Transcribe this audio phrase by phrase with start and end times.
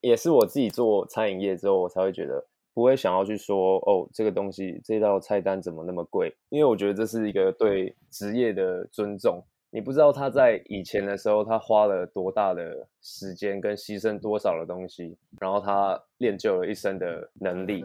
[0.00, 6.36] 也是我自己做餐饮业之后，我才会觉得不会想要去说哦，这个东西这道菜单怎么那么贵？
[6.48, 9.42] 因为我觉得这是一个对职业的尊重。
[9.70, 17.84] 你不知道他在以前的时候，他花了多大的时间跟牺牲多少的东西，然后他练就了一身的能力。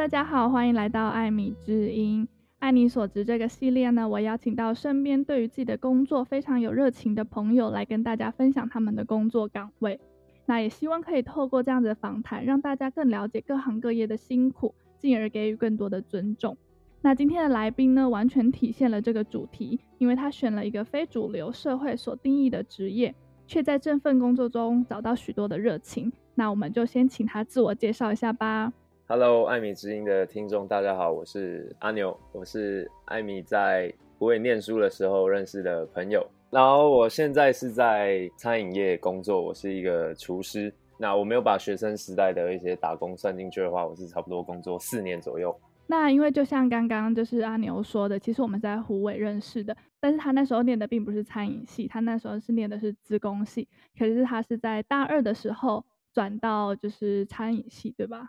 [0.00, 2.26] 大家好，欢迎来到艾米之音。
[2.58, 10.00] 爱你所值这个系列呢，我邀请到身边对于自己的工作非常有热情的朋友来跟大家分享他们的工作岗位。
[10.46, 16.56] 那也希望可以透过这样子的访谈，让大家更了解各行各业的辛苦，进而给予更多的尊重。
[17.02, 23.14] 那今天的来宾呢，完全体现了这个主题，因为他选了一个非主流社会所定义的职业，
[23.46, 26.10] 却在这份工作中找到许多的热情。
[26.34, 28.72] 那我们就先请他自我介绍一下吧。
[29.12, 36.24] Hello，艾米之音的听众，大家好，我是阿牛，我是艾米在虎尾念书的时候认识的朋友。
[36.48, 40.72] 然后我现在是在餐饮业工作，我是一个厨师。
[40.96, 45.52] 那我没有把学生时代的一些打工算进去的话，我是差不多工作四年左右。
[45.88, 53.66] 那因为就像刚刚就是阿牛说的，其实我们在虎尾认识的，但是他那时候念的并不是餐饮系，他那时候是念的是资工系，
[53.98, 58.28] 可是他是在大二的时候转到就是餐饮系，对吧？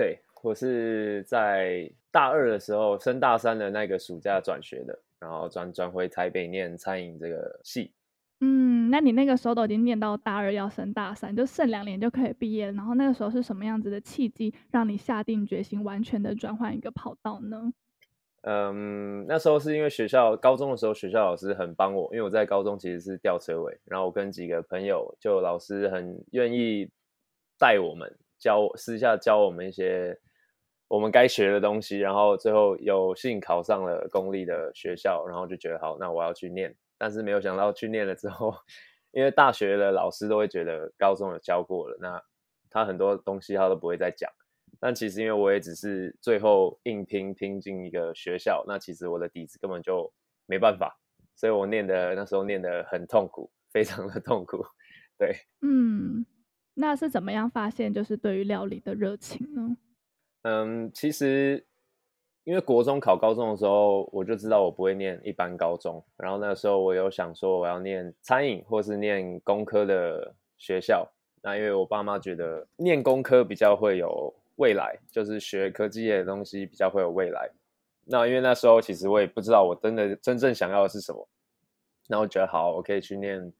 [0.00, 7.92] 对，我是在大二的时候升大三的那个暑假转学的，然后转转回台北念餐饮这个系。
[8.40, 12.72] 嗯，那你那个时候都已经念到大二要升大三，就剩两年就可以毕业了。
[12.72, 17.70] 然后那个时候是什么样子的契机，让你下定决心完全的转换一个跑道呢？
[18.40, 26.88] 嗯，那时候是因为学校高中的时候学校老师很帮我，因为我在高中其实是吊车尾，然后我跟几个朋友就老师很愿意
[27.58, 28.10] 带我们。
[28.40, 30.18] 教私下教我们一些
[30.88, 36.74] 我们该学的东西，然后最后有幸考上了公立的学校，然后就觉得好，那我要去念。
[36.98, 38.52] 但是没有想到去念了之后，
[39.12, 42.20] 因为大学的老师都会觉得高中有教过了，那
[42.68, 44.28] 他很多东西他都不会再讲。
[44.80, 50.12] 但其实因为我也只是最后硬拼拼进一个学校，那其实我的底子根本就
[50.46, 50.98] 没办法，
[51.36, 54.64] 所以我念的那时候念的很痛苦，非常的痛苦。
[55.16, 56.26] 对，嗯。
[56.80, 59.76] 那是怎么样发现就是对于料理的热情呢？
[60.42, 61.62] 嗯，其实
[62.44, 71.06] 因为国中考高中的时候，我就知道我不会念一般高中，然后那时候我有想说我要念餐饮或是念工科的学校。
[71.42, 77.50] 那因为我爸妈觉得念工科比较会有未来，就是学科技业的东西比较会有未来。
[78.06, 81.28] 那因为那时候其实我也不知道我真的真正想要的是什么，
[82.08, 83.52] 那我觉得好，我可以去念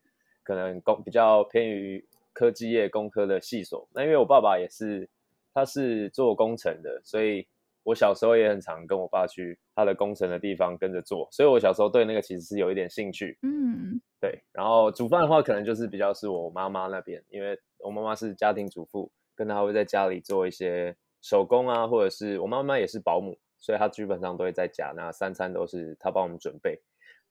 [0.43, 2.03] 可能工比较偏于。
[2.33, 5.09] 科技业工科的系所，那因为我爸爸也是，
[5.53, 7.47] 他是做工程的，所以
[7.83, 14.43] 我小时候也很常跟我爸去他的工程的地方跟着做，所以我小时候对那个其实是有一点兴趣，嗯，对。
[14.53, 26.81] 然后煮饭的话，可能就是比较是我妈妈那边，因为我妈妈是家庭主妇，跟她会在家里做一些手工啊，或者是我妈妈也是保姆，所以她基本上都会在家，那三餐都是她帮我们准备，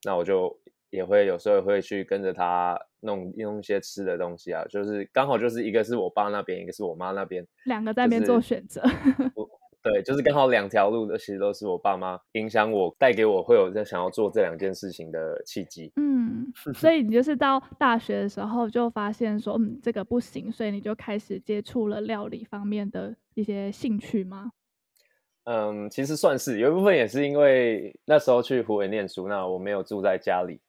[0.03, 0.59] 那我就。
[0.89, 8.81] 也会有时候会去跟着他弄弄一些吃的东西啊，就是刚好就是一个是我爸那边，一个是我妈那边，两个在那边做选择。
[9.81, 15.89] 对，就是刚好两条路的，其实都是我爸妈影响我，带给我会有在想要做这两件事情的契机。
[15.95, 24.51] 嗯， 所以你就是到大学的时候就发现说，嗯，这个不行，所以你就开始接触了料理方面的一些兴趣吗？
[25.45, 30.59] 嗯，其实算是有一部分也是因为那时候去湖北念书，那我没有住在家里。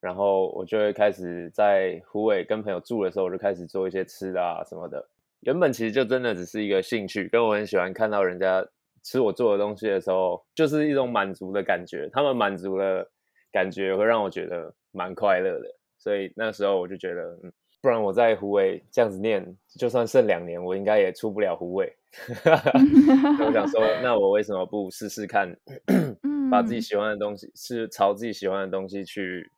[0.00, 5.04] 然后我就会开始在虎尾跟朋友住的时候，我就开始做一些吃的啊什么的。
[5.40, 8.66] 原本其实就真的只是一个兴趣，跟我很喜欢看到人家
[9.02, 12.08] 吃我做的东西的时候，就是一种满足的感觉。
[12.12, 13.08] 他们满足了
[13.52, 15.66] 感觉会让我觉得蛮快乐的。
[15.96, 19.44] 所以那时候我就觉得，嗯，不然我在虎尾这样子念，
[19.78, 21.92] 就算剩两年，我应该也出不了虎尾。
[23.46, 25.56] 我想说，那我为什么不试试看，
[26.50, 29.48] 把自己喜欢的东西是朝自己喜欢的东西去。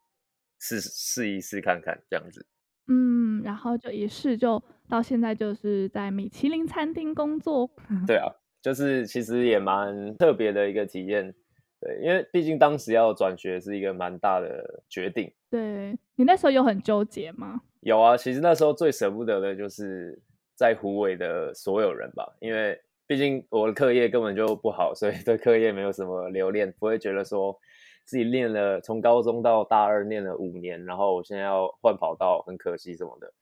[0.61, 2.47] 试试一试看看这样子，
[2.87, 7.71] 嗯，然后就一试就到现在就是在米其林餐厅工作。
[8.07, 8.29] 对啊，
[8.61, 11.35] 就是其实也蛮特别的一个体验。
[11.81, 15.33] 对，因为毕竟当时要转学是一个蛮大的决定。
[15.49, 17.63] 对，你那时候有很纠结吗？
[17.81, 20.21] 有啊，其实那时候最舍不得的就是
[20.55, 27.59] 在湖尾的所有人吧，因为毕竟我的课业根本就不好，所以对课业没有什么留恋，不会觉得说。
[28.05, 33.33] 自己练了，从高中到大二练了五年，然后我现在要换跑道，很可惜什么的，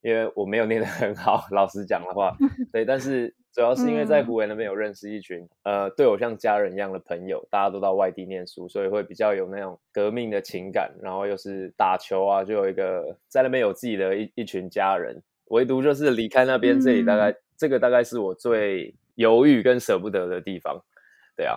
[0.00, 1.44] 因为我没有练得很好。
[1.52, 2.36] 老实讲的话，
[2.72, 10.92] 对，但是主要是因为在湖北那边有认识一群、嗯、呃对我像家人一样的朋友，大家都到外地念书，所以会比较有那种革命的情感。
[11.02, 15.20] 然后又是打球啊，就有一个在那边有自己的一一群家人。
[15.46, 20.78] 唯独就是离开那边，这里大概、嗯、这个大概是我最犹豫跟舍不得的地方。
[21.34, 21.56] 对啊，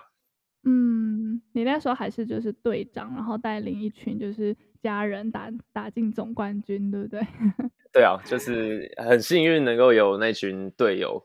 [0.63, 7.19] 嗯，你那时候还是就是队长，然后带领一群就是家人打打进总冠军，对不对？
[7.91, 11.21] 对啊，就是很幸运能够有那群队友，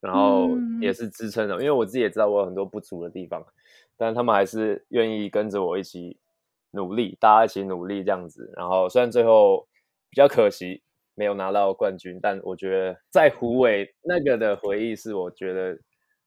[0.00, 0.50] 然后
[0.80, 1.54] 也是支撑的。
[1.56, 3.46] 嗯、因为我自己也知道我有很多不足的地方，
[3.96, 6.18] 但他们还是愿意跟着我一起
[6.72, 8.52] 努力，大家一起努力这样子。
[8.56, 9.68] 然后虽然最后
[10.10, 10.82] 比较可惜
[11.14, 15.78] 没有拿到冠军，但我觉得在虎尾那个的回忆是我觉得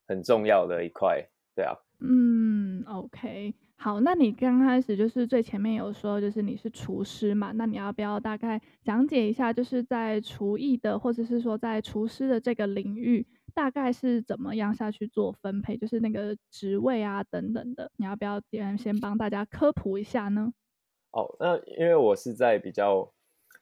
[0.08, 1.22] 很重要的一块。
[1.54, 1.72] 对啊，
[2.06, 3.54] 嗯，OK。
[3.76, 7.52] 好，那你刚开始就是最前面有说，就是你是厨师嘛？
[7.52, 20.52] 那你要不要大概讲解一下，就是在厨艺的，或者是说在厨师的这个领域，大概是怎么样下去做分配，就是那个职位啊等等的，你要不要先先帮大家科普一下呢？
[21.12, 23.12] 哦，那因为我是在比较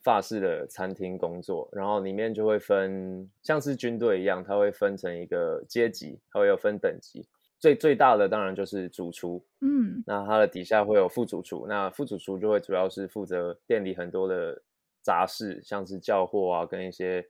[0.03, 7.27] 法式的餐厅工作，然后里面就会分，像是军队一样，它会分成一个阶级，它会有分等级。
[7.63, 14.61] 最最大的当然就是主厨，嗯，那它的底下会有副主厨，那副主厨就会主要是负责店里很多的
[15.01, 17.25] 杂事，像是叫货啊，跟一些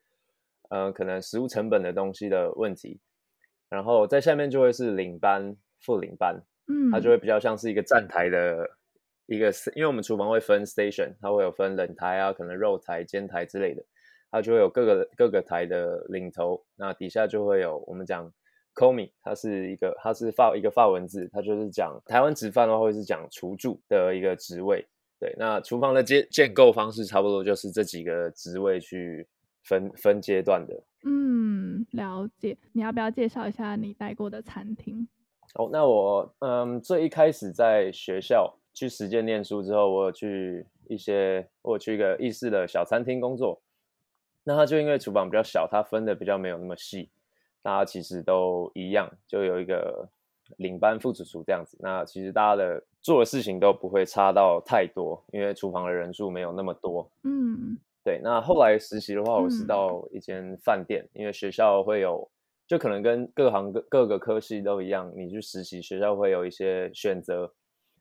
[0.70, 2.98] 呃可能食物成本的东西的问题。
[3.68, 8.66] 然后在下面就会是领班、副领班，嗯，他就会比较像是一个站台的
[9.26, 13.84] 一个，因为我们厨房会分 station，它会有分冷台啊，可能肉台、煎台之类的，
[14.30, 18.32] 它就会有各个各个台的领头，那底下就会有我们讲。
[18.74, 24.86] Commis，它是一个，它是法一个法文字，它就是讲台湾直翻的话，会是讲厨助的一个职位。
[25.20, 29.26] 对，那厨房的建建构方式差不多就是这几个职位去
[29.62, 30.82] 分分阶段的。
[31.04, 32.56] 嗯，了解。
[32.72, 35.06] 你要不要介绍一下你待过的餐厅？
[35.54, 43.60] 哦，那我嗯，最一开始在学校去实践念书之后，我有去一些，我有去一个意式的小餐厅工作。
[44.44, 47.10] 那它就因为厨房比较小，它分的比较没有那么细。
[47.62, 50.08] 大家其实都一样，就有一个
[50.58, 51.78] 领班、副主厨这样子。
[51.80, 57.08] 那其实大家的做的事情都不会差到太多，因为厨房的人数没有那么多。
[57.22, 58.20] 嗯，对。
[58.22, 62.28] 那后来实习的话，我是到一间饭店，嗯、因为学校会有，
[62.66, 67.52] 就可能跟各行各各个科系都一样，你去实习，学校会有一些选择，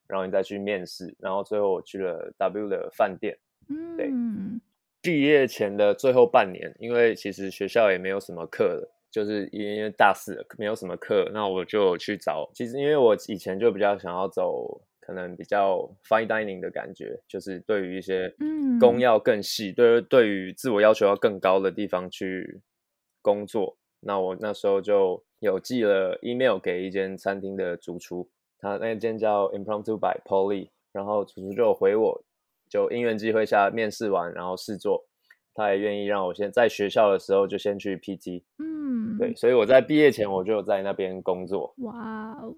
[0.08, 3.38] 然后你再去面试，然后最后我去了 W 的饭店。
[3.70, 4.12] 嗯，对。
[5.04, 8.88] 毕业前的最后半年，因为其实学校也没有什么课了。
[9.12, 12.50] 就是因为大四没有什么课，那我就去找。
[12.54, 18.34] 其实因为我以前就比较想要走可能比较 fine dining 的感觉，就是对于一些
[18.80, 22.62] 工要更细，对、嗯、对于自我要求要更高的地方去
[23.22, 23.78] 工作。
[24.00, 32.24] 那我那时候就有寄了 email 给一间餐厅的主厨，他那间叫 Impromptu by Polly，然后主厨就回我，
[32.70, 35.06] 就因缘机会下面试完，然后试做。
[35.62, 41.74] 他也愿意让我先在学校的时候就先去 PT，嗯，对，所以我在毕业前我就在那边工作。
[41.78, 42.56] 哇哦，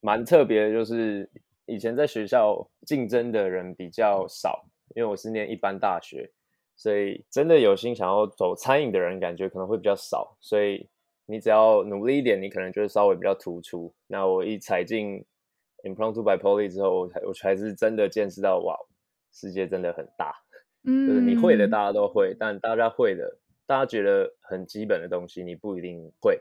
[0.00, 1.30] 蛮特别的，就是
[1.66, 4.64] 以前在学校竞争的人比较少，
[4.96, 6.28] 因为我是念一般大学，
[6.74, 10.88] 所以真的有心想要走餐饮的人感觉可能会比较少，所以
[11.26, 13.94] 你只要努力一点，你可能就会稍微比较突出。
[14.08, 15.24] 那我一踩进
[15.84, 18.76] Impromptu by Polly 之后，我才我才是真的见识到，哇，
[19.32, 20.41] 世界真的很大。
[20.84, 26.40] 嗯，就是你会的，大家都会，但大家会的，大家觉得很基本的东西，你不一定会，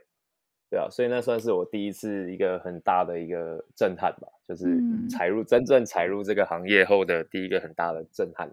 [0.69, 4.65] 对啊，所以那算是我第一次一个很大的一个震撼吧，就是
[5.09, 8.49] 踩入、嗯、真正踩入这个行业后的第一个很大的震撼，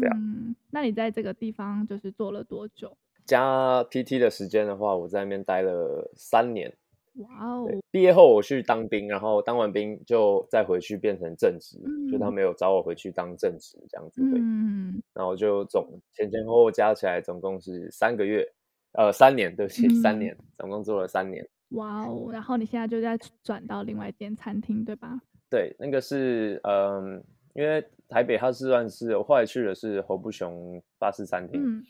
[0.00, 0.16] 对啊。
[0.16, 2.96] 嗯，那你在这个地方就是做了多久？
[3.26, 6.74] 加 PT 的时间的话，我在那边待了三年。
[7.20, 7.68] 哇哦！
[7.90, 14.22] 毕业后我去当兵，然后当完兵就再回去变成正职，嗯、就他没有找我回去当正职这样子。
[14.30, 18.46] 对，嗯、然后就总前前后后加起来总共是三个月，
[18.92, 21.46] 呃，三年，对不起，嗯、三年，总共做了三年。
[21.70, 22.30] 哇哦！
[22.32, 25.20] 然后你现在就在转到另外一间餐厅，对吧？
[25.50, 27.22] 对，那个是嗯，
[27.54, 31.82] 因为台北它是算是我后来去的是侯不雄巴士餐厅，嗯、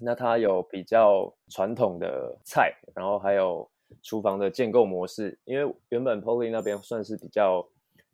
[0.00, 3.70] 那它有比较传统的菜，然后还有。
[4.02, 7.66] 厨房的建构模式，因为原本 Polly 那边算是比较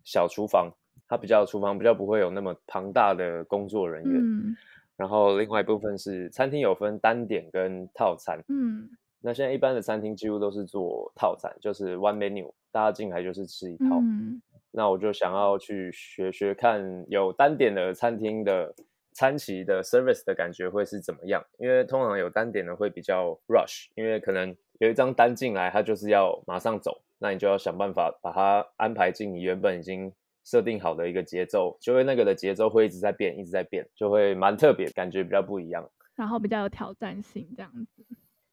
[0.04, 0.70] 小厨房，
[1.08, 4.14] 它比较厨房比较不会有那么庞大的工作人员。
[4.14, 4.56] 嗯。
[4.96, 8.42] 然后另外一部分是餐厅有分单点跟套餐。
[8.48, 8.88] 嗯。
[9.20, 13.98] 那现在一般的餐厅几乎都是做套餐，就是 one menu，大家进来就是吃一套。
[14.00, 14.40] 嗯。
[14.70, 18.74] 那我就想要去学学看有单点的餐厅的
[19.12, 24.56] 餐期的 service 的感觉会是怎么样，因为通常有单点的会比较 rush，因为可能。
[24.78, 30.12] 有一张单进来，他就是要马上走，那你就要想办法把它安排进你原本已经
[30.44, 38.04] 设定好的一个节奏，就会那个的节奏会一直在变，一直在变，就会蛮特别，感觉比较不一样，然后比较有挑战性这样子。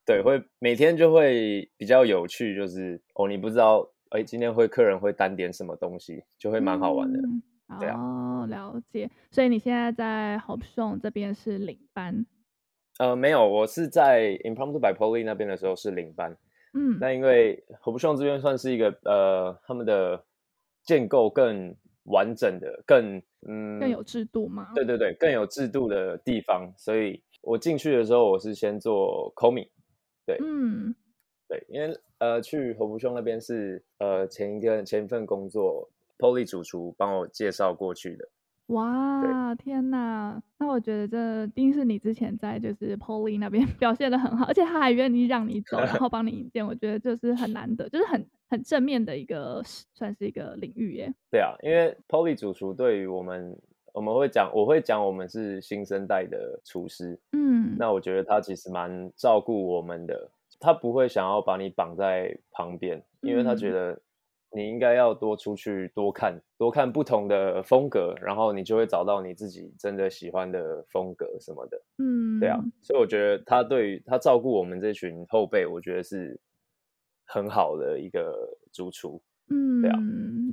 [0.06, 7.20] 对，会每天就会比较有趣，就是哦，你不知道，哎，今天会客人会单点什么东西，就会蛮好玩的。
[7.20, 7.42] 嗯
[7.80, 9.10] 对啊、哦，了解。
[9.32, 12.24] 所以你现在在 Hopson 这边是领班？
[13.00, 16.38] 呃，没有，我是在 Impromptu by Polly 那边的时候是领班。
[16.74, 20.24] 嗯，那因为 Hopson 这边算是一个呃，他们的
[20.84, 24.72] 建构更完整的、更嗯更有制度吗？
[24.76, 26.72] 对对对，更有制度的地方。
[26.78, 29.68] 所以我进去的时候，我是先做 Comi，。
[30.26, 30.94] 对，嗯，
[31.48, 35.90] 对，因为呃，去 Hopson 那边是呃前一个前一份工作。
[36.20, 38.30] Polly 主厨帮我介绍过去的，
[38.68, 40.42] 哇，天哪！
[40.58, 49.62] 那我觉得这一定是你之前在就是 Polly 那边 表现的很好，而且他还愿意让你走，然后 帮你引荐，我觉得就是很难得，就是很很正面的一个
[49.94, 51.14] 算是一个领域耶。
[51.30, 53.56] 对啊，因为 Polly 主厨对于我们，
[53.94, 60.30] 我们会讲，我会讲我们是新生代的厨师，嗯，那我觉得他其实蛮照顾我们的，
[60.60, 64.00] 他不会想要把你绑在旁边，因为他觉得。
[64.56, 71.82] 你应该要多出去，多看，多看不同的风格，然后你就会找到你自己真的喜欢的风格什么的。
[71.98, 76.40] 嗯，对啊，所以我觉得他对于他照顾我们这群后辈，我觉得是
[77.26, 79.22] 很好的一个主厨。
[79.50, 79.98] 嗯，对啊，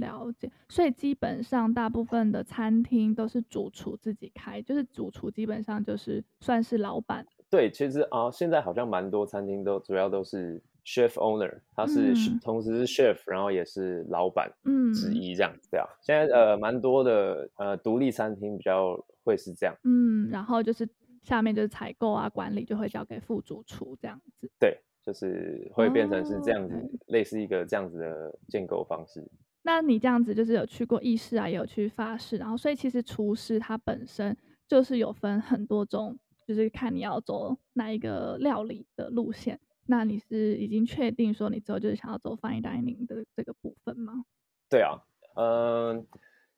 [0.01, 0.51] 了解。
[0.69, 7.27] 所以基本上大部分的餐厅都是主厨自己开，就是主厨基本上就是算是老板。
[7.51, 10.63] 对，其实啊，现在好像蛮多餐厅都主要都是。
[10.85, 14.51] Chef owner，他是、嗯、同时是 chef，然后也是老板
[14.95, 15.87] 之一这样子，对啊。
[16.01, 20.89] 现在呃蛮多的呃独立餐厅比较会是这样，嗯，然后就是
[21.23, 29.23] 下面就是采购啊管理就会交给副主厨这样子，对，就是会变成是这样子，哦、类似一个这样子的建构方式。
[29.63, 34.35] 那你这样子就是有去过意式啊，也有去法式，然后所以其实厨师他本身
[34.67, 39.61] 就是有分很多种，就是看你要走哪一个料理的路线。
[39.91, 44.25] 那你是已经确定说你之后就是想要做 fine dining 的这个部分吗？
[44.69, 45.03] 对啊，
[45.35, 46.07] 嗯，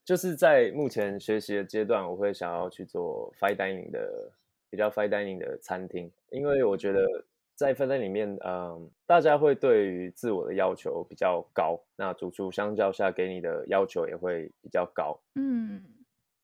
[0.04, 4.30] 就是在目前学习的阶段，我会想要去做 fine dining 的
[4.68, 7.06] 比较 fine dining 的餐厅，因为我觉得
[7.54, 15.18] 在 fine dining 里面，嗯，大家会对于自我的要求比较高，那主厨相较下给你的要求也会比较高。
[15.36, 15.82] 嗯，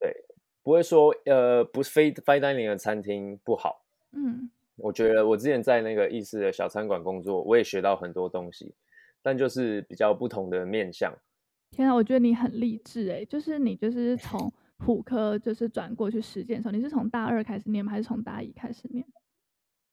[0.01, 0.25] 对，
[0.63, 3.85] 不会说呃，不是非 fine dining 的餐厅不好。
[4.13, 4.49] 嗯。
[4.79, 8.75] 我觉得我之前在那个意式的小餐馆工作，我也学到很多东西，
[9.23, 11.13] 但就是比较不同的面向。
[11.71, 13.25] 天啊，我觉得你很励志哎！
[13.25, 17.91] 就是你就是从普科就是转过去实践的时候，你是从大二开始念吗？
[17.93, 19.05] 还是从大一开始念？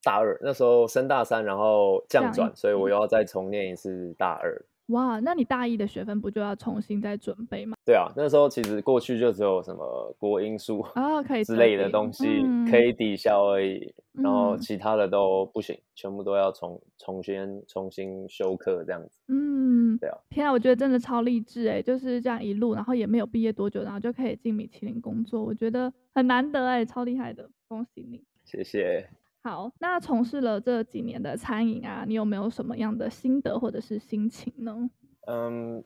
[0.03, 4.65] 大二那时候升大三，然后降转，所以我又要再重念一次大二。
[4.87, 7.75] 哇，那你大一的学分不就要重新再准备吗？
[7.83, 12.25] 对啊，那时候其实过去就只有什么国英数啊，可以之类的东西
[12.69, 19.19] 可以抵消而已，嗯、然后其他的都不行，全部都要重重新重新修课这样子。
[19.27, 20.17] 嗯，对啊。
[20.29, 28.21] 天啊，我觉得真的超励志哎，就是这样一路，然后也没有毕业多久，然后就可以进米其林工作，我觉得很难得哎，超厉害的，恭喜你！
[28.43, 29.09] 谢谢。
[29.45, 34.89] 好，那从事了这几年的餐饮啊，你有没有什么样的心得或者是心情呢？
[35.27, 35.83] 嗯，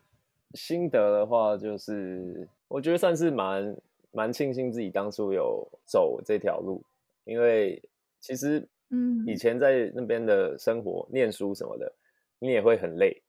[0.54, 3.76] 心得的话，就是我觉得算是蛮
[4.14, 6.82] 蛮庆幸自己当初有走这条路，
[7.26, 7.84] 因为
[8.22, 11.92] 其实嗯，以前在那边的生活、嗯、念书什么的，
[12.40, 13.22] 你也会很累。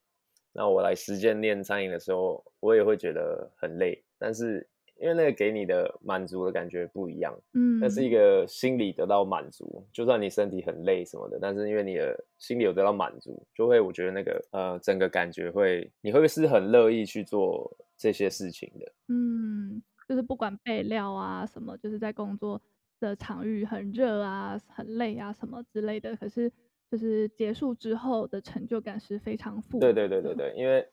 [0.53, 4.65] 那我来实践念餐饮的时候，我也会觉得很累，但是。
[5.01, 18.91] 因为那个给你的满足的感觉不一样，嗯，那是一个心理得到满足，就算你身体很累什么的，但是因为你的心里有得到满足，就会我觉得那个呃整个感觉会，你会不会是很乐意去做这些事情的？
[19.07, 22.61] 嗯，就是不管备料啊什么，就是在工作
[22.99, 26.51] 的场域很热啊、很累啊什么之类的，可是
[26.91, 29.79] 就是结束之后的成就感是非常富。
[29.79, 30.87] 对对对对对，因为。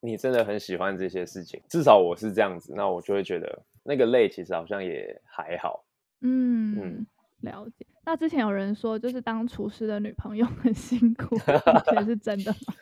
[0.00, 5.84] 你真的很喜欢这些事情，至少我是这样子，那我就会觉得那个累其实好像也还好。
[6.22, 7.06] 嗯嗯，
[7.40, 7.86] 了解。
[8.04, 12.74] 那之前有人说，就是当厨师的女朋友很辛苦，你觉得是真的吗？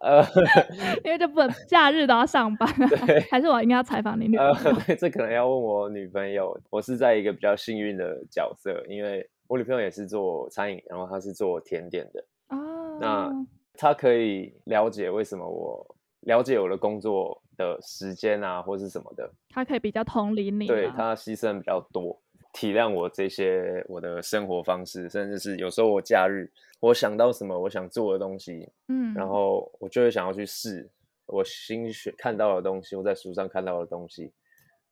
[0.02, 0.22] 呃，
[1.04, 4.52] 因为就不能假日都要上班，对还是我应该要采访你女朋友？
[4.52, 6.58] 呃， 这可能要问我女朋友。
[6.68, 12.24] 我是在一个比较幸运的角色，因为我女朋友也是做餐饮，然后她是做甜点的。
[12.48, 13.32] 哦，那
[13.74, 15.93] 她可以了解为什么我。
[16.24, 22.20] 了解我的工作的时间啊，或是什么的，他可以比较同理你，对他牺牲比较多。
[22.52, 30.88] 体谅我这些我的生活方式，甚至是有时候我假日我想到什么我想做的东西，嗯，然后我就会想要去试
[31.26, 34.32] 我新学看到的东西，我在书上看到的东西，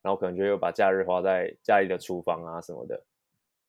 [0.02, 3.00] 然后可能就又把假日花在家里的厨房啊什么的。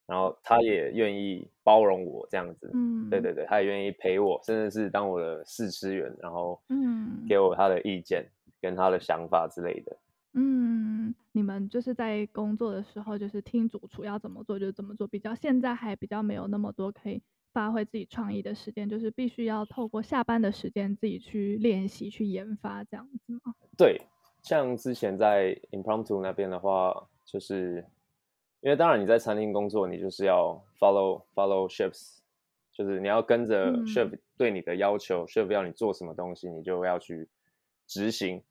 [0.05, 8.25] 然后他也愿意包容我这样子，嗯，对对对，他也愿意陪我，甚至是当我的试吃员，然后嗯，给我他的意见
[8.61, 9.95] 跟他的想法之类的。
[10.33, 17.21] 嗯，你们就是在工作的时候，就是听主厨要怎么做就怎么做，比较现在还比较没有那么多可以
[17.53, 23.55] 发挥自己创意的时间，就是必须要透过下班的时间自己去练习去研发这样子吗？
[23.77, 24.01] 对，
[24.41, 27.85] 像之前在 Impromptu 那边的话，就是。
[28.63, 32.19] 因为当然你在餐厅工作，你就是要 follow follow chefs，
[32.71, 37.27] 就是你要跟着 chef 对你的要求，嗯，chef 要你做什么东西，你就要去
[37.85, 38.41] 执行。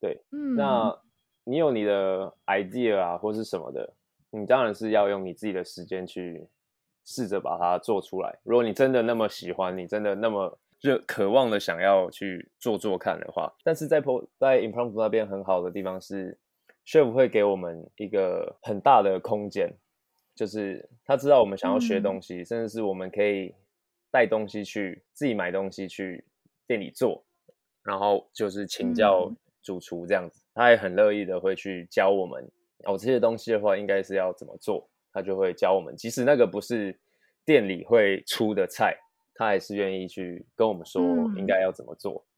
[0.00, 0.96] 对，嗯，那
[1.42, 3.92] 你有你的 idea 啊，或是什么的，
[4.30, 6.46] 你当然是要用你自己的时间去
[7.04, 8.38] 试着把它做出来。
[8.44, 16.38] 如果你真的那么喜欢，你真的那么热渴望的想要去做做看的话，但是在 po 在 Impromptu 那边很好的地方是。
[16.86, 19.72] Chef 会给我们一个很大的空间，
[20.34, 23.54] 就是他知道我们想要学东西，嗯、甚至是我们可以
[24.10, 26.24] 带东西去自己买东西去
[26.66, 27.24] 店里做，
[27.82, 32.50] 然后就是请教主厨这样子，嗯、他也很乐意的会去教我们。
[32.84, 35.94] 哦，这些东西的话应该是要怎么做，他就会教我们。
[35.96, 36.98] 即使那个不是
[37.44, 38.96] 店里会出的菜，
[39.34, 41.00] 他还是愿意去跟我们说
[41.36, 42.24] 应该要怎么做。
[42.26, 42.31] 嗯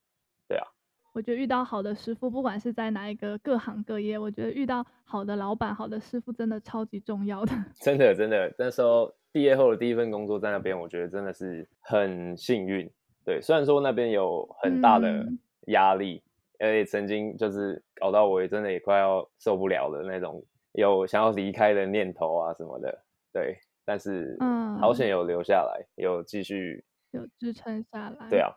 [1.15, 7.53] 我觉得遇到好的师傅，不管是在哪一个各行各业，我觉得遇到好的老板、好的师傅真的超级重要的。
[7.79, 12.91] 真的，真的，那时候毕业后的第一份工作在那边，我觉得真的是很幸运。
[13.23, 15.25] 对，虽然说那边有很大的
[15.67, 16.21] 压力，
[16.59, 20.43] 而且、嗯、曾经就是搞到我也真的也快要受不了的那种，
[20.73, 23.05] 有想要离开的念头啊什么的。
[23.31, 28.29] 对，但是嗯，好险有留下来，有继续有支撑下来。
[28.29, 28.51] 对啊，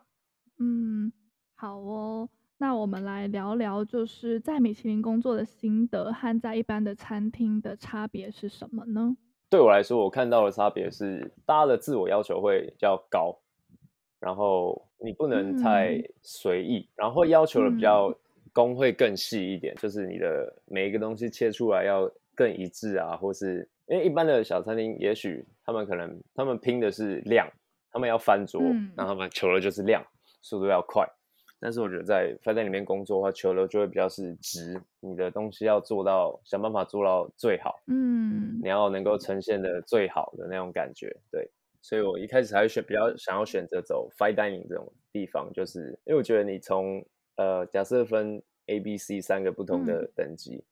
[0.59, 1.09] 嗯，
[1.55, 2.29] 好哦。
[2.61, 9.15] 那我们来聊聊，就是在米其林工作的心得和在一般的餐厅的差别是什么呢？
[9.49, 13.33] 对我来说，我看到的差别是，大家的自我要求会比较高，
[14.19, 18.13] 然后你不能太随意，嗯、然后要求的比较
[18.51, 27.49] 工会更细一点，嗯、就是你的每一个东西切出来要更一致啊，或是因为一般的小餐厅，也许他们可能他们拼的是量，
[27.89, 30.05] 他们要翻桌，嗯、然后他们求的就是量，
[30.41, 31.07] 速度要快。
[31.61, 41.49] 但是我觉得在饭店里面工作的话，求流就会比较是直，你的东西要做到，想办法做到最好，嗯，你要能够呈现的最好的那种感觉，对，
[41.81, 50.63] 所以我一开始还选比较想要选择走 fine dining 这种地方，就是因为我觉得你从呃假设分 A、B、C 三个不同的等级，嗯、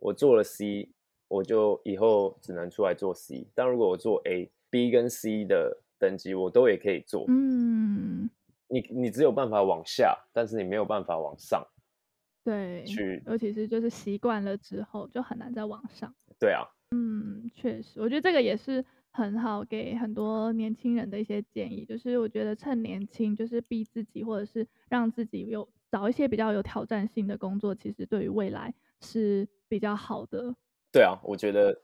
[0.00, 0.88] 我做了 C，
[1.28, 8.28] 我就以后只能出来做 C，但如果我做 A、B 跟 C 的等级，我都也可以做，嗯。
[8.72, 11.62] 你你只有办法往下，但是你没有办法往上。
[12.42, 16.12] 对，去，尤其是就是习惯了之后，就很难再往上。
[16.40, 30.54] 对啊，嗯，确实，我觉得这个也是很好给很多年轻人的一些建议，就是我觉得趁年轻，就是逼自己，或者是让自己有找一些比较有挑战性的工作，其实对于未来是比较好的。
[30.90, 31.82] 对啊，我觉得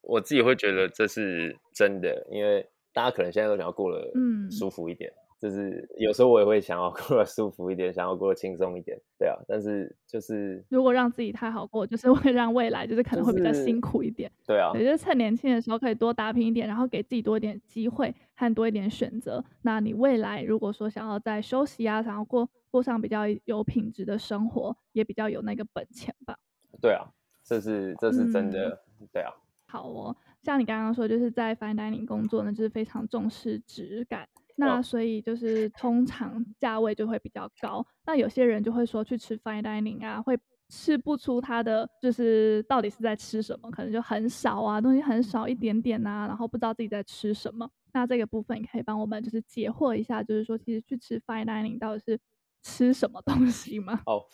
[0.00, 5.10] 我自己会觉得这是真的，因为大家可能现在都想要过得嗯舒服一点。
[5.10, 9.36] 嗯就是有时候我也会想要 过得舒服一点，想要过得轻松一点，对啊。
[9.46, 14.30] 但是就是如果让自己太好过，就是 会让未来就是可能会比较辛苦一点。
[14.46, 19.44] 对啊，也就是趁年轻的时候可以多打拼一点，然后给自己多一点机会和多一点选择。
[19.62, 26.36] 那你未来如果说想要在休息啊，想要过过上比较有品质的生活，也比较有那个本钱吧。
[26.80, 27.06] 对啊，
[27.44, 29.32] 这是这是真的，嗯、对啊。
[29.66, 34.26] 好哦，像你刚刚说，就是在 fine dining 工作呢，就是非常重视质感。
[34.60, 37.86] 那所以就是通常价位就会比较高。
[38.04, 40.36] 那有些人就会说去吃 fine dining 啊，会
[40.68, 47.70] 吃不出它的就是到底是在吃什么，可能就很少啊，东西很少一点点啊，然后不知道自己在吃什么。
[47.92, 52.18] 那这个部分你可以帮我们就是解惑一下，就是说其实去吃 fine dining 到底是
[52.62, 54.02] 吃什么东西吗？
[54.06, 54.24] 哦，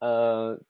[0.00, 0.60] 呃，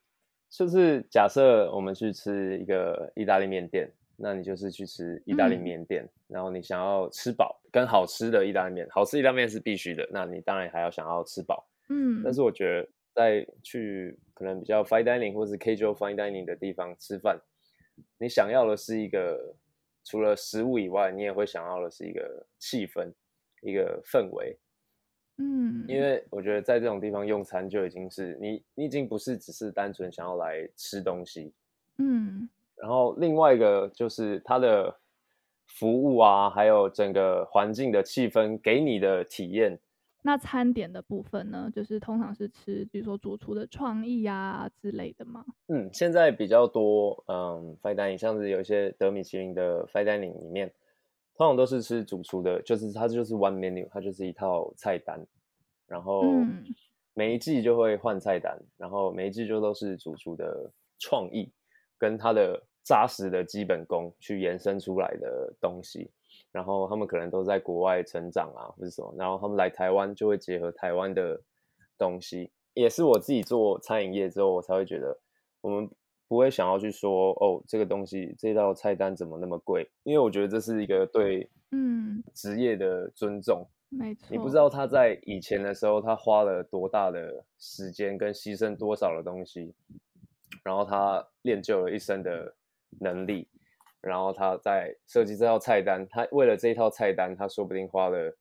[0.50, 3.90] 就是假设我们去吃一个意大利面店。
[4.22, 10.08] 那你就是去吃意大利面店，嗯、然后你想要吃饱，跟好吃的意大利面，好吃意大利面是必须的。
[10.12, 12.22] 那你当然还要想要吃饱，嗯。
[12.24, 17.40] 但是我觉得在去可能比较 fine dining 或是 casual fine dining 的地方吃饭，
[18.18, 19.54] 你想要的是一个
[20.04, 23.12] 除了食物以外，你也会想要的是一个气氛，
[23.62, 24.58] 一个氛围，
[25.38, 25.84] 嗯。
[25.88, 31.52] 因为我觉得在这种地方用餐就已经是你，你已经不是只是单纯想要来吃东西，
[31.98, 32.48] 嗯。
[32.76, 34.96] 然后另外一个就是它的
[35.74, 39.78] 服务啊，还有整个环境的气氛给你的体验。
[40.22, 45.42] 那餐点的部分呢，就是通常是吃，比如说主厨的创意啊之类的吗？
[45.68, 50.70] 嗯，现在比较多，嗯，fine dining，像是有一些德米其林的 fine dining 里面，
[51.34, 55.18] 通常都是吃主厨的，就是它就是 one menu，它就是一套菜单，
[55.86, 56.22] 然后
[57.14, 61.50] 每一季就会换菜单，然后每一季就都是主厨的创意
[61.96, 66.10] 跟他的扎实的基本功去延伸出来的东西。
[66.52, 71.40] 然后他们可能都在国外成长啊，或者什么，然后他们来台湾就会结合台湾的
[71.96, 75.16] 东西，也是我自己做餐饮业之后，我才会觉得
[75.60, 75.88] 我们
[76.26, 79.88] 不会想要去说哦，这个东西这道菜单怎么那么贵？
[80.02, 84.26] 因为我觉得这是一个对嗯职业的尊重，没错。
[84.30, 89.72] 你不知道他在以前的时候他花了多大的时间跟牺牲多少的东西，
[90.64, 92.52] 然后他练就了一身的
[92.98, 93.46] 能力。
[94.02, 98.34] 然后他在设计这套菜单，他为了这一套菜单，他说不定花了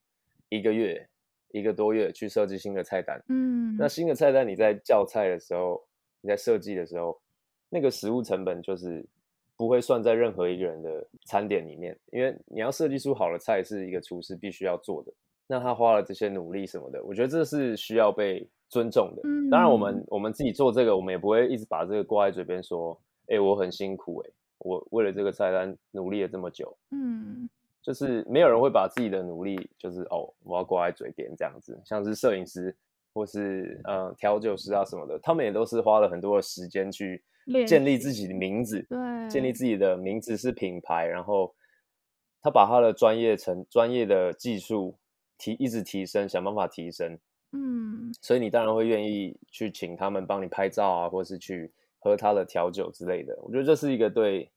[0.48, 1.06] 一个月、
[1.52, 3.22] 一个多月去设计新的菜单。
[3.28, 5.86] 嗯，那新的菜单你在叫菜的时候，
[6.22, 7.20] 你在设计的时候，
[7.70, 9.06] 那个食物成本就是
[9.58, 15.12] 不会算在任何一个人的餐点里面，因为你要设计出好的菜是一个厨师必须要做的。
[15.46, 19.24] 那他花了这些努力什么的，我觉得这是需要被尊重的。
[19.26, 24.30] 嗯，当然我们我们自己做这个，我们也不会一直把这个挂在嘴边说，哎，我很辛苦，哎。
[24.60, 27.50] 我为了这个菜单努力了这么久，嗯，
[27.82, 31.82] 就是没有人会把自己的努力，就是哦，我要挂在嘴边这样子。
[31.86, 32.76] 像是摄影师
[33.14, 37.24] 或是呃调酒师啊什么的，他们也都是花了很多的时间去
[37.66, 41.56] 建立自己的名字，对，建立自己的名字是品牌，然后
[42.42, 44.98] 他把他的专业成专业的技术
[45.38, 47.18] 提一直提升，想办法提升，
[47.54, 51.72] 嗯，所以你当然会愿意去请他们帮你拍照啊，或是去。
[52.00, 54.50] 喝他的调酒之类的，我觉得这是一个对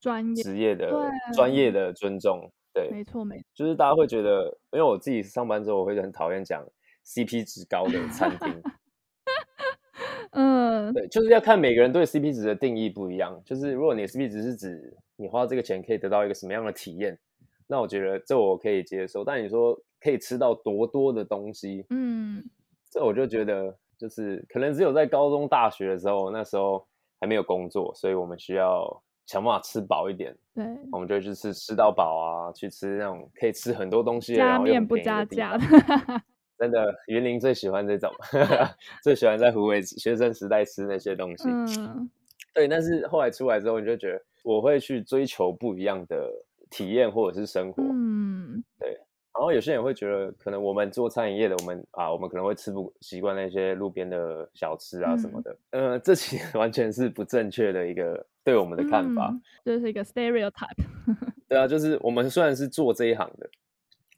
[0.00, 2.50] 专业职业的专业的尊重。
[2.72, 6.62] 对，没错没错，就是大家会觉得，因为我自己上班之后，我会很讨厌讲
[7.06, 8.62] CP 值高的餐厅。
[10.32, 13.40] 嗯，对，就是要看每个人对 CP 值的定义不一样。
[13.46, 17.18] 就是如果你的 CP 值是指你花这个钱可以得到一个什么样的体验，
[17.66, 19.24] 那我觉得这我可以接受。
[19.24, 22.44] 但你说可以吃到多多的东西，嗯，
[22.90, 23.76] 这我就觉得。
[23.98, 26.86] 就是可能只有在高中、大学的时候，那时候
[27.20, 30.36] 还没有工作，所以我们需要想办法吃饱一点。
[30.54, 35.64] 对，我们就去吃吃到饱啊，去吃那种可以吃很多东西的，加面不加价的。
[36.58, 38.10] 真的，云林最喜欢这种，
[39.04, 41.48] 最喜欢在湖北学生时代吃那些东西。
[41.50, 42.10] 嗯，
[42.54, 42.66] 对。
[42.66, 46.32] 但是后来出来之后，你就觉得我会去追求不一样的
[46.70, 47.82] 体验或者是生活。
[47.82, 48.98] 嗯，对。
[49.38, 55.54] 然后有些人会觉得，可能我们做餐饮业的，我们啊，我们可能会吃不习惯那些路边的小吃啊什么的。
[55.70, 59.30] 嗯，呃，这其实 完全是不正确的一个对我们的看法，
[59.62, 60.84] 这，就是一个 stereotype。
[61.48, 63.48] 对啊，就是我们虽然是做这一行的，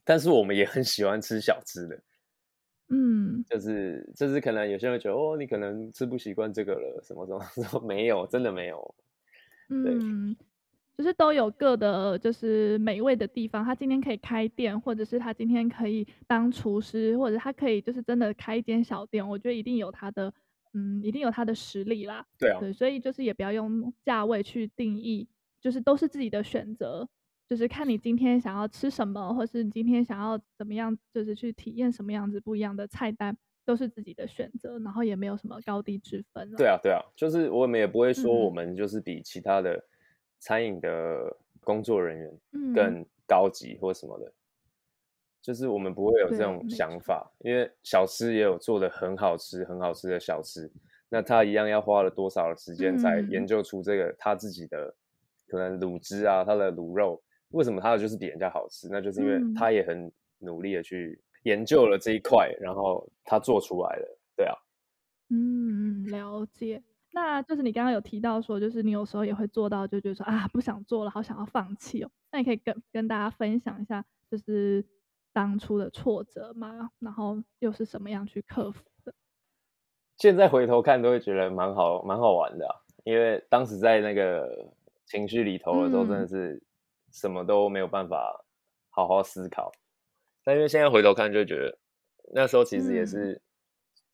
[0.04, 1.98] 但是我们也很喜欢吃小吃的。
[2.90, 8.94] 嗯，就是就是可能有些人会觉得，哦，你可能吃不习惯这个了，什么什么，什 么没有，真的没有。
[9.68, 10.34] 嗯
[10.98, 13.64] 就是都有各的，就是美味的地方。
[13.64, 19.26] 他今天可以开店，或者是他今天可以当厨师，或者他可以就是真的开一间小店。
[19.26, 20.34] 我觉得一定有他的，
[20.74, 22.26] 嗯，一定有他的实力啦。
[22.36, 25.28] 对啊，对，所以就是也不要用价位去定义，
[25.60, 27.08] 就是都是自己的选择，
[27.48, 36.50] 就是看你今天想要吃什么，或是你今天想要怎么样，就是去体验什么样子不一样的菜单，都是自己的选择，然后也没有什么高低之分。
[36.56, 39.80] 对啊，对啊，就是我们也不会说我们就是比其他的。
[40.38, 44.32] 餐饮的工作人员更高级或什么的，嗯，
[45.42, 50.70] 就是我们不会有这种想法，因为小吃也有做的很好吃、很好吃的小吃，
[51.08, 54.94] 那他一样要花了多少的时间才研究出这个他自己的
[55.46, 58.88] 可能卤汁啊，他的卤肉为什么他的就是比人家好吃？
[58.90, 64.54] 那就是因为他也很努力的去研究了这一块，然后他做出来了，对啊，
[65.30, 66.82] 嗯，了解。
[67.12, 72.10] 那就是你刚刚有提到说，就是你有时候也会做到，就觉得说啊，不想做了，好想要放弃哦。
[72.30, 74.84] 那你可以跟跟大家分享一下，就是
[75.32, 76.90] 当初的挫折吗？
[76.98, 79.14] 然后又是什么样去克服的？
[80.18, 82.74] 现在回头看都会觉得蛮好，蛮好玩的啊。
[83.04, 84.70] 因为当时在那个
[85.06, 86.62] 情绪里头的时候，真的是
[87.10, 88.44] 什么都没有办法
[88.90, 89.72] 好好思考。
[89.74, 89.80] 嗯。
[90.44, 91.78] 但因为现在回头看，就觉得
[92.34, 93.40] 那时候其实也是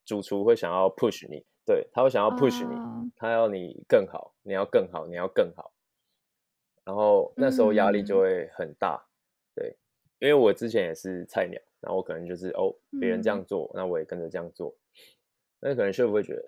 [0.05, 1.45] 主厨会想要 push 你。
[1.65, 5.71] 对，他会想要 push 你，uh, 他要你更好，你要更好，你要更好，
[6.83, 9.03] 然后那时候压力就会很大。
[9.03, 9.09] 嗯、
[9.55, 9.77] 对，
[10.19, 14.75] 因为我之前也是菜鸟，然后我可能就是哦，别人这样做，嗯、那我也跟着这样做。
[15.59, 16.43] 那可能 chef 会觉得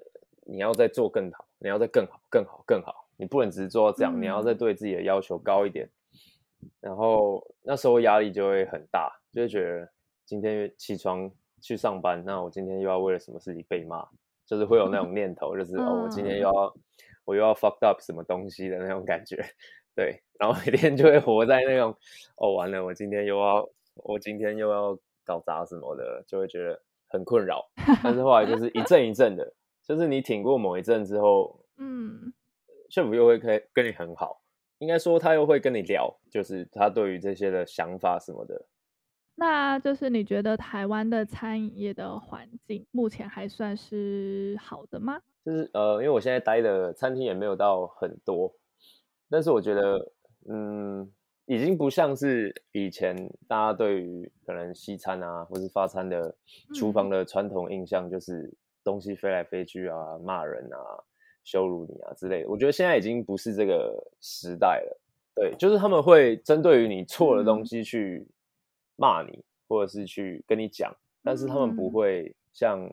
[0.45, 3.07] 你要再做更好，你要再更好、更好、更好。
[3.19, 5.89] 你不能只是做到这样，嗯、你要再对自己的要求高一点。
[6.79, 9.91] 然后那时候压力就会很大，就会觉得
[10.25, 14.07] 今天起床去上班，那我今天又要为了什么事情被骂，
[14.47, 16.73] 就是会有那种念头，就是、嗯、哦，我今天又要
[17.25, 19.45] 我又要 fucked up 什么东西的那种感觉。
[19.93, 21.95] 对，然后每天就会活在那种
[22.37, 27.69] 哦，完了，我今天又要我今天又要搞砸什么的，就会觉得很困扰。
[28.01, 32.33] 但是后来就是一阵一阵的，就是你挺过某一阵之后， 嗯，
[32.89, 34.41] 师傅又会跟跟你很好。
[34.79, 38.63] 应该说，他又会跟你聊，就是他对于这些的想法什么的。
[39.39, 45.19] 那就是你觉得台湾的餐饮业的环境目前还算是好的吗？
[45.45, 48.51] 就是呃，因为我现在待的餐厅也没有到很多，
[49.29, 50.11] 但是我觉得，
[50.49, 51.09] 嗯，
[51.45, 53.15] 已经不像是以前
[53.47, 56.35] 大家对于可能西餐啊，或是法餐的
[56.73, 58.51] 厨房的传统印象，就是
[58.83, 60.79] 东西飞来飞去啊，骂人啊。
[61.43, 64.99] 羞辱你啊之类的，我觉得现在已经不是这个时代了。
[65.33, 68.27] 对，就是他们会针对于你错的东西去
[68.97, 72.85] 骂你，嗯、或者是去跟你讲，但是他们不会像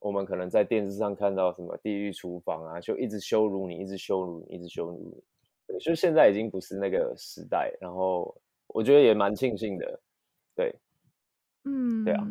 [0.00, 5.22] 我们可能在电视上看到什么地狱厨房啊，就一直羞辱你，一直羞辱你，一直羞辱你。
[5.68, 10.00] 对，就现在已经不是那个时代，然后我觉得也蛮庆幸的。
[10.56, 10.74] 对，
[11.64, 12.26] 嗯，对啊。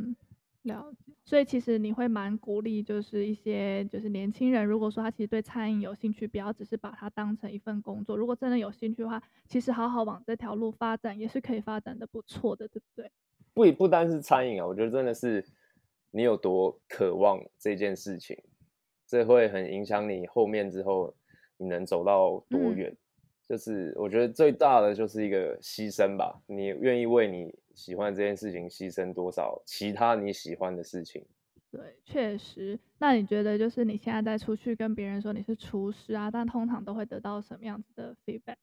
[0.70, 8.16] 了解，所以其实你会蛮鼓励，就是一些就是年轻人，如果说他其实对餐饮有兴趣，不要只是把它当成一份工作。
[8.16, 13.12] 如果真的有兴趣的话，其实好好往这条路发展也是可以发展的不错的，对不对？
[13.54, 15.46] 不不单是餐饮啊，我觉得真的是
[16.12, 18.38] 你有多渴望这件事情，
[19.08, 21.14] 这会很影响你后面之后
[21.58, 22.90] 你能走到多远。
[22.90, 22.98] 嗯
[23.50, 31.26] 就是我觉得最大的就是一个牺牲吧，你愿意为你喜欢这件事情牺牲多少其他你喜欢的事情？
[31.72, 32.78] 对，确实。
[32.98, 38.58] 那你觉得就是你现在在出去跟别人说你是厨师啊，但通常都会得到什么样子的 feedback？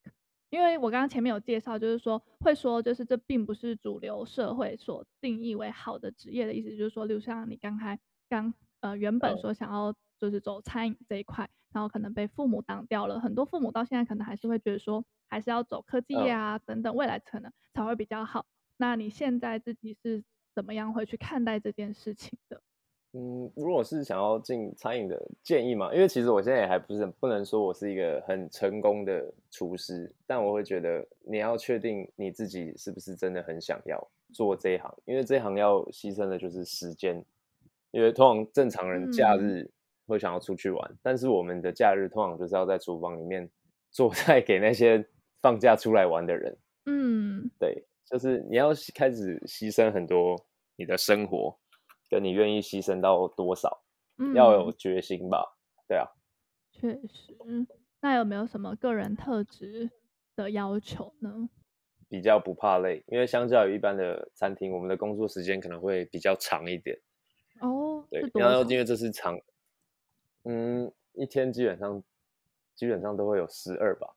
[0.51, 7.99] 因为我刚刚前面有介绍，就是说会说就是这并不是主流社会所定义为好的职业的意思，就是说，例如像你刚才
[8.29, 11.49] 刚呃原本说想要就是走餐饮这一块。
[11.73, 18.47] 然后可能被父母挡掉了，很多父母到现在可能还是会觉得说，还是要走科技业啊等等，未来可能才会比较好。
[18.77, 20.23] 那你现在自己是
[20.55, 22.61] 怎么样会去看待这件事情的？
[23.13, 37.25] 嗯，如果是想要进餐饮的建议嘛，因为其实我现在也还不是不能说我是一个很成功的厨师，但我会觉得你要确定你自己是不是真的很想要做这一行，因为这一行要牺牲的就是时间，
[37.91, 39.73] 因为通常正常人假日、嗯。
[40.09, 43.51] 会想要出去玩，但是我们的假日通常就是要在厨房里面
[43.91, 45.05] 做菜给那些
[45.43, 46.57] 放假出来玩的人。
[46.85, 50.37] 嗯，对，就是你要开始牺牲很多
[50.77, 51.59] 你的生活，
[52.09, 53.83] 跟你愿意牺牲到多少，
[54.19, 55.45] 嗯、要有决心吧？
[55.89, 56.07] 对啊，
[56.73, 57.37] 确实。
[58.01, 59.91] 那有没有什么个人特质
[60.37, 61.49] 的要求呢？
[62.09, 66.97] 比较不怕累，因为相较于一般的餐厅，我们的工作时间可能会比较长一点。
[67.61, 69.37] 哦，对，然后因为这是长。
[70.45, 72.01] 嗯，一天基本上
[72.77, 74.15] 基本上都会有十二吧。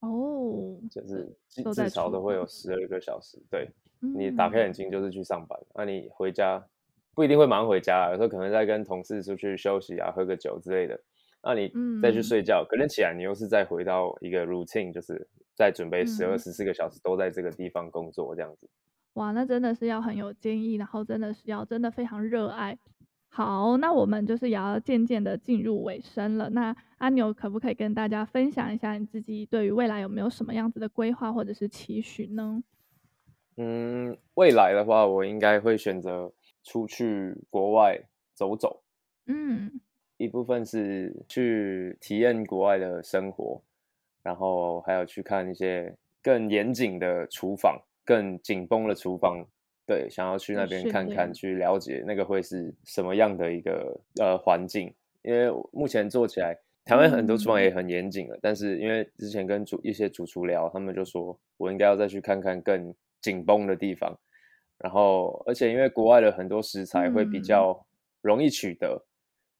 [0.00, 1.30] 哦，就是
[1.72, 3.38] 至少都会有十二个小时。
[3.50, 3.68] 对，
[4.00, 6.64] 你打开眼睛就是去上班，那、你回家
[7.14, 10.98] 不一定会马上回家，有时候可能在跟同事出去休息啊，喝个酒之类的。
[11.42, 18.68] 那、啊、你再去睡觉，嗯、可能起来你又是再回到一个 routine，就是再准备十二十四个小时都在这个地方工作这样子。
[19.14, 22.78] 哇，那真的是要很有坚毅，然后真的是要真的非常热爱。
[23.28, 26.50] 好，那我们就是也要渐渐的进入尾声了。
[26.50, 32.62] 那阿牛可不可以跟大家分享一下你自己对于未来有没有什么样子的规划或者是期许呢？
[33.56, 36.30] 嗯，未来的话，我应该会选择
[36.62, 37.98] 出去国外
[38.34, 38.82] 走走。
[39.26, 39.80] 嗯，
[40.18, 43.62] 一部分是去体验国外的生活，
[44.22, 49.42] 然后还有去看一些更严谨的厨房，更紧绷的厨房。
[49.86, 54.94] 对，想要去那边看看，去了解那个会是什么样的一个呃环境。
[55.22, 56.56] 因为目前做起来，
[56.90, 64.12] 台湾很多厨房也很严谨了，嗯，但是因为之前跟主一些主厨聊，他们就说我应该要再去看看更紧绷的地方。
[64.76, 67.86] 然后，而且因为国外的很多食材会比较
[68.22, 69.06] 容易取得，嗯，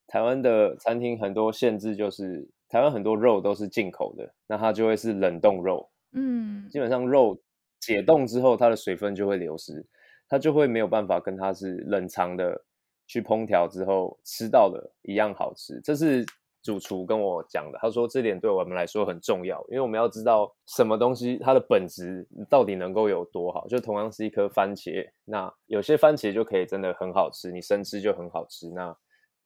[0.08, 5.88] 台湾的餐厅很多限制就是台湾很多肉都是进口的，那它就会是冷冻肉。
[6.10, 7.40] 嗯，基本上肉
[7.78, 9.86] 解冻之后，它的水分就会流失。
[10.28, 12.60] 它就会没有办法跟它是冷藏的
[13.06, 16.26] 去烹调之后吃到的一样好吃，这是
[16.62, 17.78] 主厨跟我讲的。
[17.80, 23.66] 他说这点对我们来说很重要，因为我们要知道什么东西它的本质到底能够有多好。
[23.68, 28.68] 就同样是一颗番茄，那有些番茄就可以真的很好吃，你生吃就很好吃。
[28.70, 28.96] 那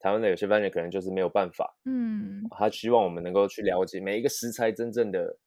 [0.00, 5.38] 台湾的有些番茄可能就是没有办法，嗯，他希望我们能够去了解每一个食材真正的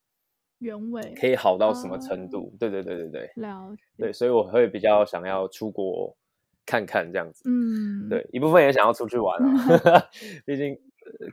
[0.58, 2.52] 原味可以好到什么程度。
[2.60, 3.84] 对对对对对，了解。
[3.98, 6.18] 对，所以我会比较想要出国
[6.66, 7.44] 看看这样子。
[7.48, 9.40] 嗯，对，一部分也想要出去玩
[9.94, 10.04] 啊，
[10.44, 10.76] 毕竟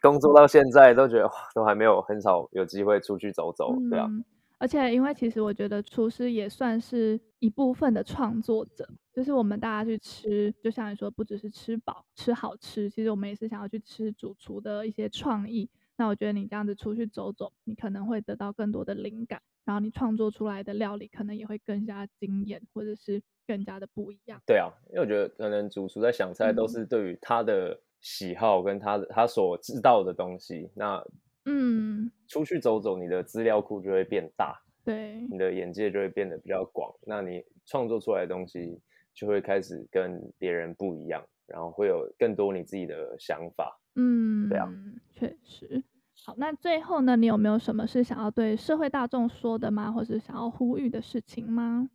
[0.01, 4.07] 工作到现在都觉得都还没有很少有机会出去走走，对啊。
[4.09, 4.25] 嗯
[4.57, 15.69] 而且，因为其实我觉得厨师也算是一部分的创作者，就是我们大家去吃，就像你说，不只是吃饱、吃好吃，其实我们也是想要去吃主厨的一些创意。
[15.97, 24.41] 那我觉得你这样子出去走走，你可能会得到更多的灵感，然后你创作出来的料理可能也会更加惊艳，或者是更加的不一样。
[24.47, 31.05] 对啊，因为我觉得可能主厨在想菜都是对于他的喜好跟他的他所知道的东西，那。
[31.47, 38.81] 嗯，出去走走，你的资料库就会变大，对，你的眼界就会变得比较广，那你创作出来的东西
[39.13, 43.79] 就会开始跟别人不一样，然后会有更多你自己的想法。
[43.97, 44.67] 嗯，对啊，
[45.11, 45.85] 确实。
[46.25, 49.93] 好，那最后呢，你有没有什么是想要对社会大众说的吗？
[49.93, 51.91] 或是想要呼吁的事情吗？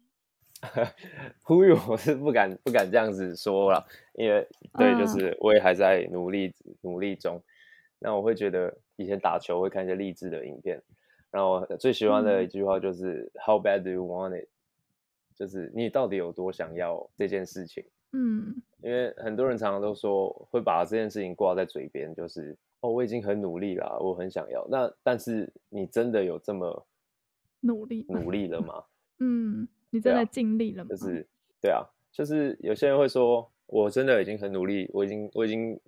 [1.41, 7.41] 呼吁我是不敢不敢这样子说了，因为对，就是我也还在努力、嗯、努力中。
[7.99, 10.81] 那我会觉得以前打球会看一些励志的影片，
[11.31, 14.47] 然后最喜欢的一句话就是、嗯、How bad do you want it？
[15.35, 17.83] 就是你到底有多想要这件事情？
[18.11, 24.67] 嗯，因为很多人常常都说会把这件事情挂在嘴边，就是哦，我已经很努力了，我很想要。
[24.69, 26.85] 那但是你真的有这么
[27.61, 28.83] 努力努力了吗？
[29.19, 30.89] 嗯，你真的尽力了吗？
[30.89, 31.27] 就是
[31.61, 35.79] 对啊，就是有些人会说我真的已经很努力，我已经我已经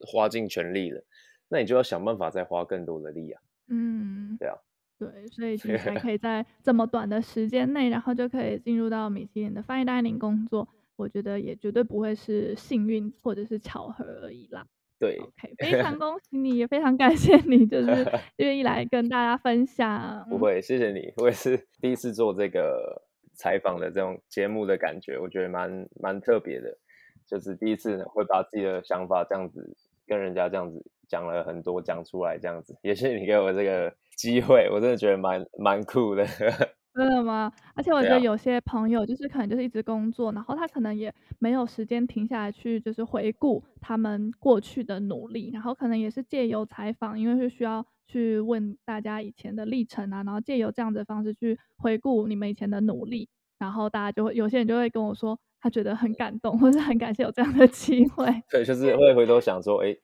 [0.00, 1.02] 花尽全力了。
[1.48, 3.42] 那你就要想办法再花更多的力啊。
[3.68, 4.56] 嗯，对啊，
[4.98, 10.68] 对，所以其实还 可以在这么短的时间内，然后就可以进入到米其林的 Fine Dining 工作。
[10.96, 14.66] 我觉得也绝对不会是幸运或者是巧合而已啦。
[14.98, 20.24] 对，OK，非常恭喜你，也非常感谢你，就是愿意来跟大家分享。
[20.30, 23.02] 不会，谢谢你，我也是第一次做这个
[23.34, 26.78] 采访的这种节目的感觉，我觉得蛮蛮特别的，
[27.26, 30.84] 就是第一次会把自己的想法这样子跟人家这样子。
[31.06, 36.24] 讲了很多，讲出来这样子，也是你给我这个机会，我真的觉得蛮蛮酷的。
[36.94, 37.52] 真的吗？
[37.74, 53.28] 而且我觉得有些朋友就是可能就是一直工作，然后他可能也没有时间停下来去就是回顾他们过去的努力，然后可能也是借由采访，因为是需要去问大家以前的历程啊，然后借由这样子的方式去回顾你们以前的努力，
[53.58, 58.26] 然后大家就会有些人就会跟我说，他觉得很感动，或是很感谢有这样的 机会。
[58.50, 59.96] 对，就是会回头想说，哎。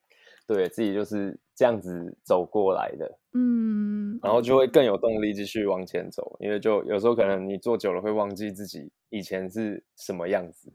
[0.47, 10.73] 对自己就是这样子走过来的，嗯，然后就会更有动力继续往前走，因为就有时候可能你做久了会忘记自己以前是什么样子，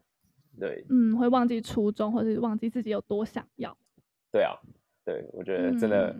[0.59, 3.75] 对，嗯，会忘记初衷，或者忘记自己有多想要。
[4.31, 4.53] 对啊，
[5.03, 6.15] 对，我觉得真的，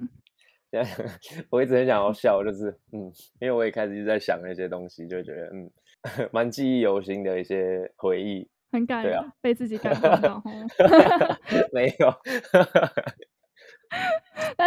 [0.71, 0.83] 嗯、
[1.51, 3.01] 我一直很想要笑，就是嗯，
[3.39, 5.69] 因为我也开始一直在想那些东西，就觉得嗯，
[6.33, 10.41] 蛮记忆犹新的一些回忆，很感人，啊、被自己感动到，
[11.71, 12.11] 没有。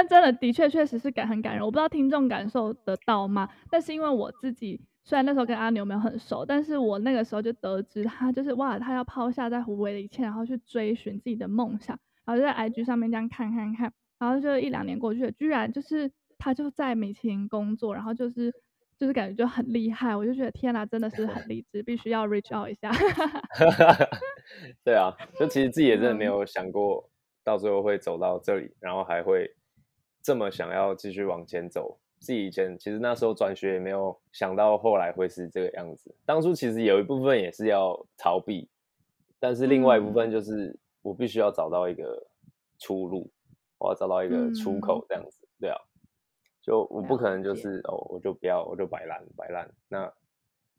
[0.09, 3.49] 但真的的确确实是感很感人，我不知道听众感受得到吗？
[3.71, 18.53] 但是因为我自己虽然那时候跟阿牛没有很熟，但是我那个时候就得知他就是哇，他要抛下在湖北的一切，然后去追寻自己的梦想，然后就在 IG 上面这样看看看，然后就一两年过去了，居然就是他就在米其林工作，然后就是
[18.99, 22.90] 就是感觉就很厉害，我就觉得天哪，真的是很励志，必须要 reach out 一下。
[24.85, 27.11] 对啊，就其实自己也真的没有想过。
[27.44, 29.51] 到最后会走到这里，然后还会
[30.22, 31.98] 这么想要继续往前走。
[32.20, 36.12] 自己以前其实那时候转学也没有想到后来会是这个样子。
[36.26, 38.68] 当初其实有一部分也是要逃避，
[39.38, 42.26] 但是另外一部分就是我必须要找到一个
[42.78, 43.31] 出路，
[43.78, 45.46] 我要找到一个出口这样子。
[45.61, 45.76] 对啊，
[46.61, 49.70] 就我不可能就是哦，我就不要，我就摆烂摆烂。
[49.88, 50.12] 那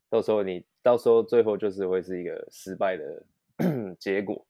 [0.09, 3.23] 到时候你到时候最后就是会是一个失败的
[3.97, 4.45] 结果。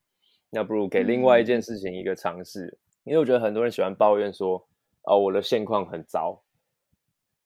[0.50, 4.68] 那不如给另外一件事情一个尝试，嗯，因为我觉得很多人喜欢抱怨说，
[5.10, 6.40] 哦，我的现况很糟，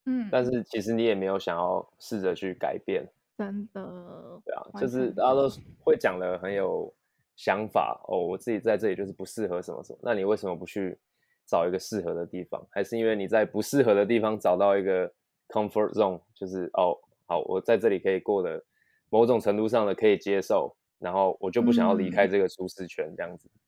[0.05, 5.49] 嗯，但是其实你也没有想要试着去改变，真的，对啊，就是大家都
[5.83, 6.93] 会讲的很有
[7.35, 10.99] 想法，哦，我自己在这里就是不适合什么什么，那你为什么不去
[11.45, 12.61] 找一个适合的地方？
[12.69, 15.09] 还是因为你在不适合的地方找到一个
[15.47, 18.63] comfort zone，就是哦，好，我在这里可以过得
[19.09, 20.75] 某种程度上的可以接受。
[20.99, 23.59] 然后我就不想要离开这个舒适圈，这样子，嗯、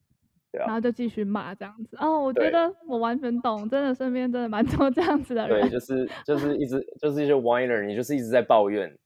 [0.55, 1.97] 对啊，然后就继续骂这样子。
[1.99, 5.61] 哦，我觉得我完全懂，真的身边真的蛮多 这样子的人。
[5.61, 8.97] 对，就是就是一直 就是一些 whiner，你就是一直在抱怨，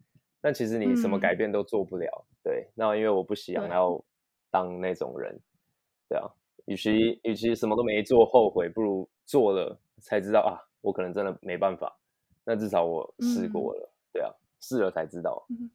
[0.41, 2.07] 但其实你什么改变都做不了。
[2.29, 4.03] 嗯、对，那因为我不想要
[4.51, 5.39] 当那种人，
[6.07, 6.29] 对啊，
[6.65, 11.95] 与其与其什么都没做后悔，不如做了才知道啊，我可能真的没办法。
[12.45, 15.45] 那至少我试过了，嗯、对啊，试了才知道。
[15.49, 15.69] 嗯、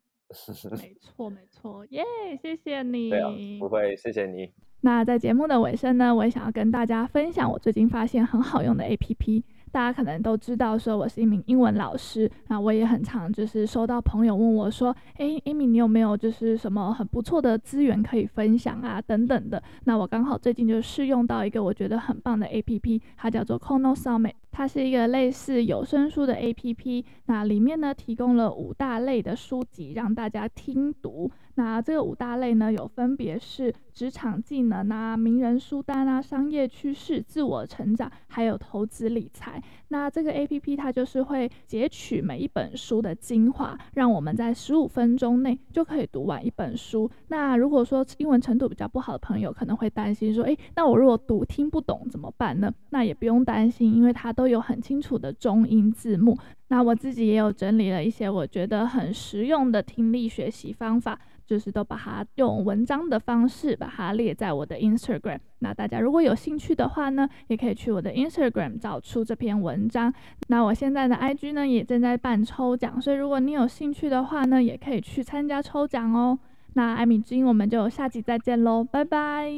[0.81, 3.11] 没错没错，耶、yeah，谢谢你。
[3.11, 4.53] 对啊，不会，谢谢你。
[4.85, 9.43] 那在节目的尾声呢，我也想要跟大家分享我最近发现很好用的 APP。
[9.73, 19.01] 大家可能都知道，说我是一名英文老师，那我也很常就是收到朋友问我说，哎，Amy，你有没有就是什么很不错的资源可以分享啊？
[19.01, 19.61] 等等的。
[19.85, 27.05] 那我刚好最近就试用到一个我觉得很棒的 APP，它叫做 Kono Summit，它是一个类似有声书的 APP。
[27.25, 31.31] 那里面呢提供了五大类的书籍让大家听读。
[31.57, 39.63] 那这个五大类呢，有分别是职场技能啊、名人书单啊、商业趋势、自我成长，还有投资理财。
[39.89, 47.09] 那这个 APP 它就是会截取每一本书的精华，让我们在十五分钟内就可以读完一本书。
[47.29, 52.73] 那如果说英文程度比较不好的朋友，可能会担心说，诶，那我如果读听不懂怎么办呢？
[52.91, 56.37] 那也不用担心，因为它都有很清楚的中英字幕。
[56.69, 61.19] 那我自己也有整理了一些我觉得很实用的听力学习方法。
[61.47, 65.39] 就是都把它用文章的方式把它列在我的 Instagram。
[65.59, 70.11] 那大家如果有兴趣的话呢，也可以去我的 Instagram 找出这篇文章。
[70.49, 76.39] 那我现在的 IG 呢也正在办抽奖，所以如果你有兴趣的话呢，也可以去参加抽奖哦。
[76.73, 79.53] 那艾米之音，我们就下集再见喽，拜拜，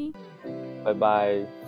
[0.84, 1.65] 拜拜。